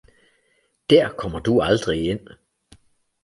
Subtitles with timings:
[0.89, 2.39] Der kommer du aldrig ind